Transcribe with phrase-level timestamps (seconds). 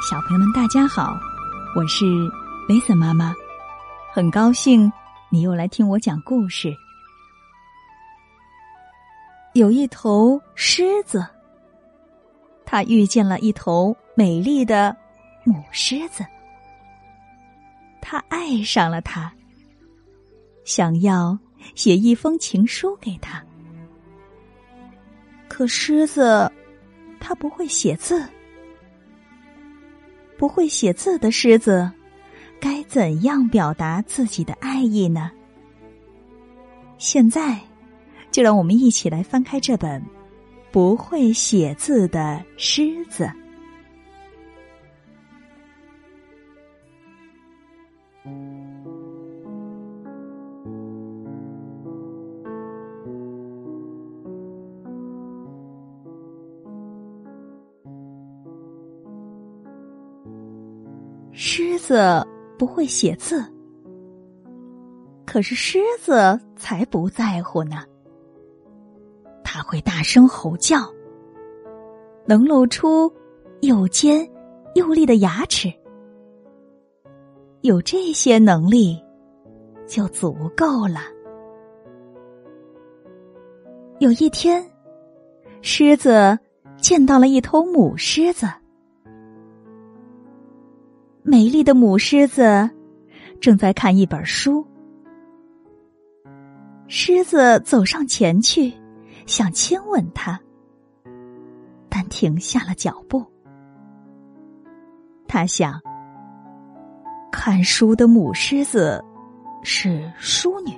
[0.00, 1.20] 小朋友们，大家好，
[1.76, 2.06] 我是
[2.66, 3.34] 雷森妈妈，
[4.10, 4.90] 很高兴
[5.28, 6.74] 你又来听我讲故事。
[9.52, 11.22] 有一头狮子，
[12.64, 14.96] 它遇见了一头美丽的
[15.44, 16.24] 母狮子，
[18.00, 19.30] 它爱上了它，
[20.64, 21.38] 想要
[21.74, 23.44] 写一封情书给他。
[25.46, 26.50] 可狮子，
[27.20, 28.26] 它不会写字。
[30.40, 31.92] 不会写字的狮子，
[32.58, 35.30] 该怎样表达自己的爱意呢？
[36.96, 37.60] 现在，
[38.30, 40.00] 就让我们一起来翻开这本
[40.72, 43.30] 《不会写字的狮子》。
[61.52, 62.24] 狮子
[62.56, 63.44] 不会写字，
[65.26, 67.82] 可是狮子才不在乎呢。
[69.42, 70.78] 他会大声吼叫，
[72.24, 73.12] 能露出
[73.62, 74.30] 又尖
[74.76, 75.68] 又利的牙齿。
[77.62, 78.96] 有这些能力
[79.88, 81.00] 就足够了。
[83.98, 84.64] 有一天，
[85.62, 86.38] 狮子
[86.76, 88.46] 见到了一头母狮子。
[91.30, 92.68] 美丽的母狮子
[93.40, 94.66] 正在看一本书，
[96.88, 98.72] 狮子走上前去，
[99.26, 100.36] 想亲吻它，
[101.88, 103.24] 但停下了脚步。
[105.28, 105.80] 他想，
[107.30, 109.00] 看书的母狮子
[109.62, 110.72] 是淑女，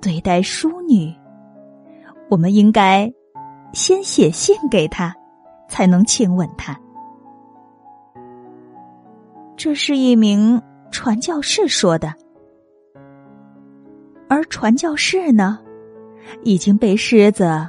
[0.00, 1.14] 对待淑女，
[2.30, 3.12] 我们应该
[3.74, 5.14] 先写信给她，
[5.68, 6.74] 才能亲吻她。
[9.62, 10.58] 这是一名
[10.90, 12.14] 传教士说的，
[14.26, 15.58] 而传教士呢，
[16.44, 17.68] 已经被狮子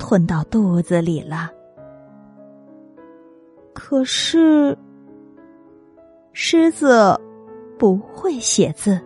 [0.00, 1.48] 吞到肚子里了。
[3.72, 4.76] 可是，
[6.32, 7.16] 狮子
[7.78, 9.00] 不会写字。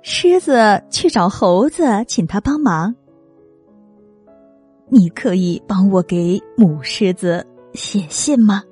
[0.00, 2.96] 狮子去找猴子，请他帮忙。
[4.88, 8.64] 你可以帮我给母狮子写信吗？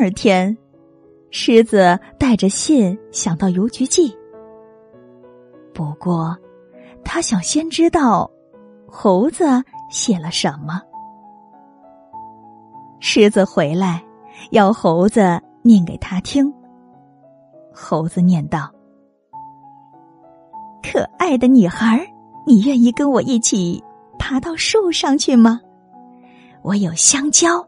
[0.00, 0.56] 二天，
[1.32, 4.16] 狮子带着信想到邮局寄。
[5.74, 6.36] 不过，
[7.04, 8.30] 他想先知道
[8.86, 9.44] 猴子
[9.90, 10.80] 写了什么。
[13.00, 14.00] 狮子回来，
[14.52, 16.54] 要猴子念给他听。
[17.74, 18.70] 猴子念道
[20.80, 22.06] ：“可爱的女孩，
[22.46, 23.82] 你愿意跟我一起
[24.16, 25.60] 爬到树上去吗？
[26.62, 27.66] 我有香蕉。”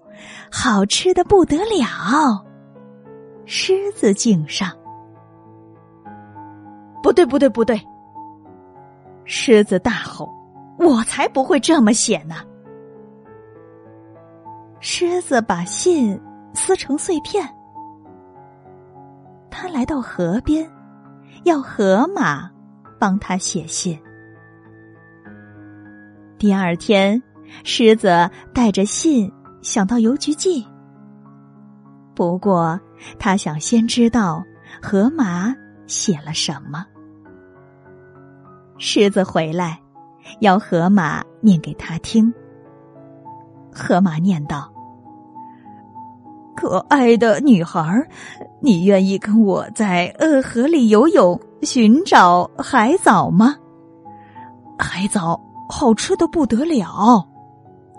[0.50, 2.44] 好吃的不得了，
[3.46, 4.70] 狮子颈上。
[7.02, 7.80] 不对，不对，不对！
[9.24, 10.28] 狮子大吼
[10.78, 12.36] ：“我才不会这么写呢！”
[14.80, 16.20] 狮子把信
[16.52, 17.48] 撕成碎片，
[19.50, 20.70] 他来到河边，
[21.44, 22.50] 要河马
[22.98, 23.98] 帮他写信。
[26.38, 27.22] 第二天，
[27.64, 29.30] 狮子带着信。
[29.62, 30.66] 想到邮局寄，
[32.14, 32.78] 不过
[33.18, 34.42] 他想先知道
[34.80, 35.54] 河马
[35.86, 36.84] 写了什么。
[38.78, 39.78] 狮子回来，
[40.40, 42.32] 要河马念给他听。
[43.72, 44.72] 河马念道
[46.56, 48.08] ：“可爱的女孩，
[48.60, 53.54] 你愿意跟我在呃河里游泳，寻找海藻吗？
[54.78, 57.26] 海藻好吃的不得了。”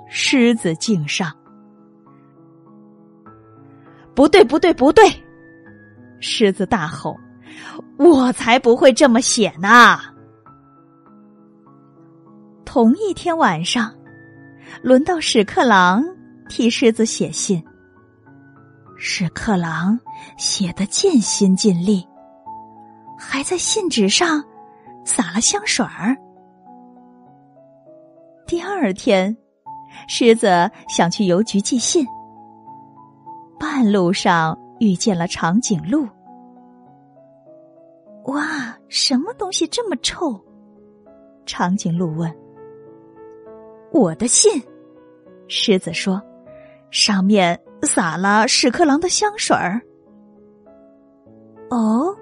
[0.09, 1.31] 狮子敬上。
[4.13, 5.03] 不对，不对，不对！
[6.19, 7.17] 狮子大吼
[7.97, 9.99] ：“我才不会这么写呢！”
[12.66, 13.93] 同一天晚上，
[14.81, 16.05] 轮到屎壳郎
[16.47, 17.63] 替狮子写信。
[18.97, 19.99] 屎壳郎
[20.37, 22.08] 写的尽心尽力，
[23.17, 24.43] 还在信纸上
[25.03, 26.16] 撒了香水儿。
[28.46, 29.35] 第二天，
[30.08, 32.05] 狮子想去邮局寄信。
[33.61, 36.08] 半路上遇见了长颈鹿。
[38.23, 40.35] 哇，什么东西这么臭？
[41.46, 42.35] 长颈鹿问。
[43.91, 44.52] 我的信，
[45.47, 46.19] 狮子说，
[46.90, 49.79] 上面撒了屎壳郎的香水儿。
[51.69, 52.16] 哦，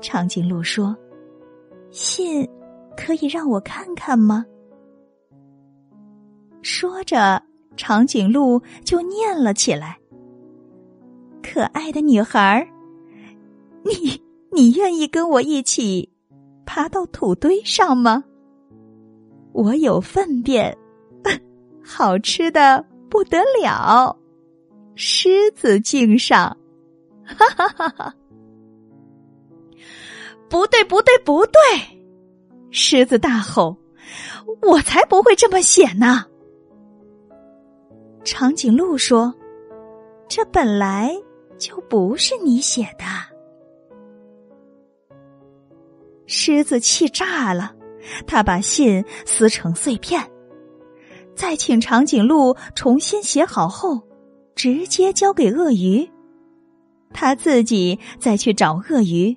[0.00, 0.96] 长颈鹿说，
[1.90, 2.48] 信
[2.96, 4.46] 可以让我看看吗？
[6.62, 7.42] 说着，
[7.76, 9.98] 长颈鹿就念了起来
[11.48, 12.68] ：“可爱的女孩，
[13.84, 14.20] 你
[14.50, 16.10] 你愿意跟我一起
[16.66, 18.24] 爬到土堆上吗？
[19.52, 20.76] 我有粪便，
[21.84, 24.18] 好吃的不得了，
[24.96, 26.56] 狮子敬上。”
[27.24, 28.14] 哈哈哈哈！
[30.48, 31.52] 不对，不对，不对！
[32.70, 33.76] 狮子大吼
[34.62, 36.24] ：“我才不会这么写呢！”
[38.24, 39.32] 长颈鹿说
[40.28, 41.16] ：“这本来
[41.58, 43.04] 就不是你写的。”
[46.26, 47.72] 狮子气炸了，
[48.26, 50.20] 他把信撕成碎片，
[51.34, 54.02] 再请长颈鹿重新写好后，
[54.56, 56.08] 直接交给鳄鱼。
[57.12, 59.36] 他自己再去找鳄鱼，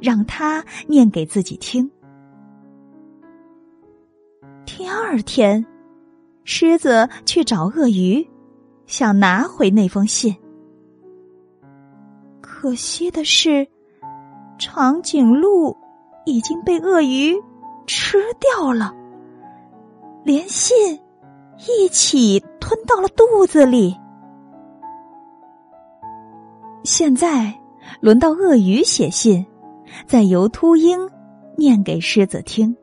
[0.00, 1.90] 让他念给自己听。
[4.64, 5.66] 第二天，
[6.44, 8.24] 狮子去找鳄鱼，
[8.86, 10.34] 想拿回那封信。
[12.68, 13.66] 可惜的是，
[14.58, 15.74] 长颈鹿
[16.26, 17.34] 已经被鳄鱼
[17.86, 18.94] 吃掉了，
[20.22, 21.00] 连信
[21.66, 23.96] 一起吞到了肚子里。
[26.84, 27.58] 现在
[28.02, 29.46] 轮到鳄鱼写信，
[30.06, 31.08] 再由秃鹰
[31.56, 32.76] 念给狮子听。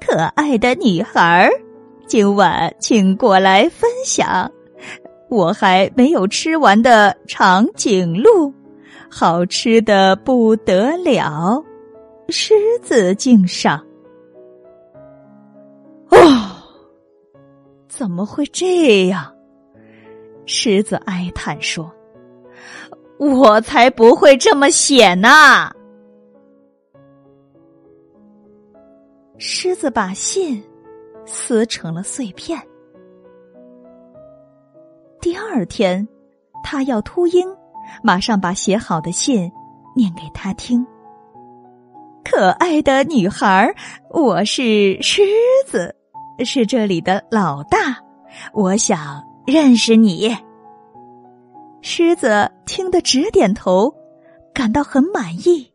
[0.00, 1.50] 可爱的女孩儿，
[2.06, 4.50] 今晚请过来分享
[5.30, 8.52] 我还没有吃完的长颈鹿，
[9.08, 11.64] 好吃的不得了，
[12.28, 13.78] 狮子敬上。
[16.08, 16.18] 哦，
[17.88, 19.32] 怎么会这样？
[20.46, 21.88] 狮子哀叹说
[23.18, 25.28] ：“我才不会这么写呢。”
[29.38, 30.60] 狮子把信
[31.24, 32.60] 撕成了碎片。
[35.20, 36.06] 第二天，
[36.62, 37.46] 他要秃鹰
[38.02, 39.50] 马上把写好的信
[39.94, 40.86] 念给他听。
[42.24, 43.72] 可爱的女孩，
[44.10, 45.22] 我是狮
[45.66, 45.94] 子，
[46.44, 47.96] 是这里的老大，
[48.52, 49.24] 我想。
[49.46, 50.36] 认识你，
[51.80, 53.92] 狮子听得直点头，
[54.54, 55.68] 感到很满意。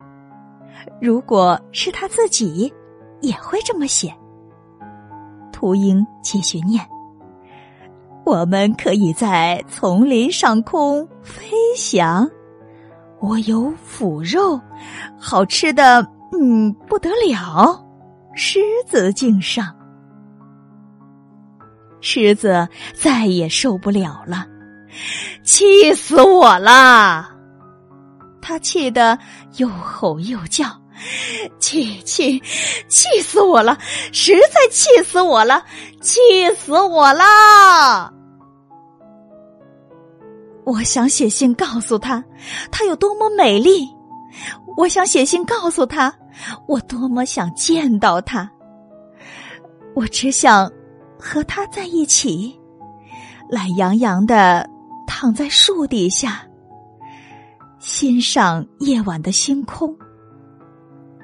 [0.98, 2.72] 如果是他自己，
[3.20, 4.14] 也会这么写。
[5.52, 6.82] 秃鹰继续念
[8.26, 11.46] ：“我们可以在丛林上空飞
[11.76, 12.28] 翔，
[13.20, 14.60] 我有腐肉，
[15.16, 17.80] 好吃的，嗯，不得了。”
[18.34, 19.72] 狮子敬上。
[22.00, 24.44] 狮子再也受不了了，
[25.44, 27.30] 气死我了！
[28.42, 29.16] 他气得
[29.58, 30.66] 又吼又叫，
[31.60, 32.42] 气气
[32.88, 33.78] 气死我了！
[34.12, 35.64] 实在气死我了！
[36.00, 36.20] 气
[36.56, 38.12] 死我了！
[40.64, 42.24] 我想写信告诉他，
[42.70, 43.86] 他有多么美丽；
[44.76, 46.12] 我想写信告诉他，
[46.66, 48.50] 我多么想见到他。
[49.94, 50.70] 我只想。
[51.18, 52.54] 和他在一起，
[53.48, 54.68] 懒洋洋的
[55.06, 56.46] 躺在树底下，
[57.80, 59.96] 欣赏夜晚的星空。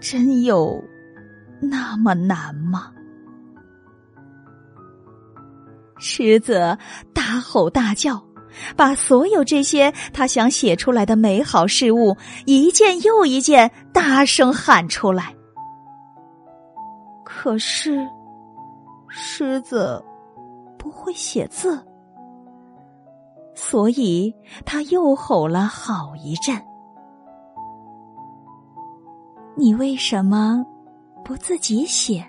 [0.02, 0.82] 真有
[1.60, 2.92] 那么难吗？
[5.98, 6.76] 狮子
[7.14, 8.22] 大吼大叫，
[8.76, 15.34] 把所有这些他想写出来的美好事物，一件又一件大声喊出来。
[17.24, 18.06] 可是。
[19.14, 20.02] 狮子
[20.78, 21.78] 不会写字，
[23.54, 26.58] 所以他又吼了好一阵。
[29.54, 30.64] 你为什么
[31.24, 32.24] 不自己写？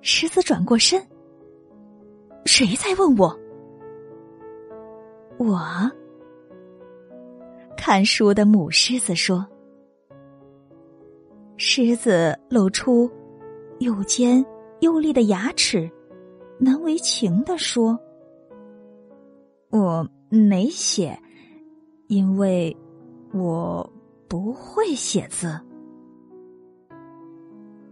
[0.00, 1.04] 狮子转过身，
[2.44, 3.36] 谁在问我？
[5.38, 5.60] 我
[7.76, 9.44] 看书的母狮子说。
[11.58, 13.10] 狮子露出
[13.80, 14.44] 又尖
[14.80, 15.90] 又利的牙齿，
[16.58, 17.98] 难为情的说
[19.70, 21.18] ：“我没写，
[22.08, 22.74] 因为
[23.32, 23.90] 我
[24.28, 25.60] 不会写字。”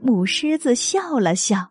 [0.01, 1.71] 母狮子笑了笑，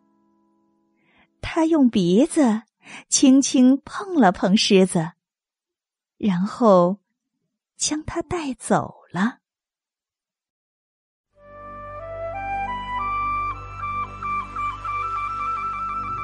[1.39, 2.63] 他用鼻子
[3.07, 5.11] 轻轻碰了碰狮子，
[6.17, 6.97] 然后
[7.77, 9.37] 将它带走了。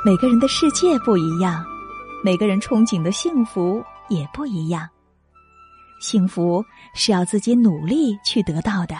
[0.03, 1.63] 每个人的世界不一样，
[2.23, 4.89] 每个人憧憬的幸福也不一样。
[5.99, 6.63] 幸福
[6.93, 8.95] 是要自己努力去得到的。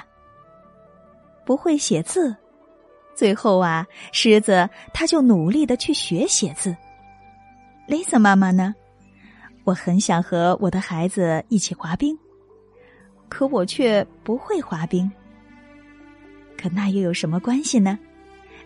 [1.46, 2.36] 不会写字，
[3.16, 6.76] 最后啊，狮子他就努力的去学写字。
[7.88, 8.76] 雷森妈妈呢？
[9.64, 12.18] 我很想和我的孩子一起滑冰，
[13.28, 15.12] 可我却不会滑冰。
[16.58, 17.98] 可那又有什么关系呢？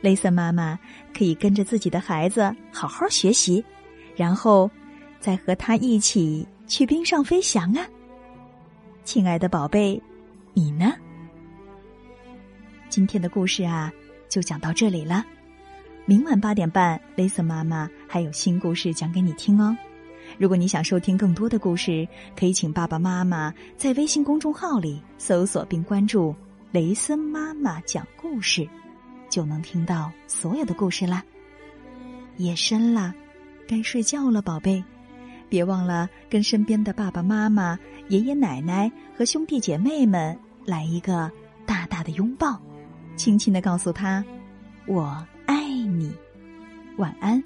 [0.01, 0.77] 雷森妈妈
[1.17, 3.63] 可以跟着自己的孩子好好学习，
[4.15, 4.69] 然后
[5.19, 7.87] 再和他一起去冰上飞翔啊！
[9.03, 10.01] 亲爱的宝贝，
[10.53, 10.93] 你呢？
[12.89, 13.91] 今天的故事啊。
[14.29, 15.23] 就讲到这里了，
[16.05, 19.77] 明晚八点半，雷森妈妈还有新故事讲给你听哦。
[20.39, 26.33] 如果你想收听更多的故事，可以请爸爸妈妈在微信公众号里搜索并关注
[26.73, 28.67] “雷森妈妈讲故事”，
[29.29, 31.23] 就能听到所有的故事啦。
[32.37, 33.13] 夜深了，
[33.67, 34.83] 该睡觉了，宝贝，
[35.53, 41.29] 别忘了跟身边的爸爸妈妈、爷爷奶奶和兄弟姐妹们来一个
[41.63, 42.59] 大大的拥抱。
[43.15, 44.25] 轻轻的告诉他
[44.89, 46.11] ：“我爱你，
[46.97, 47.39] 晚安。”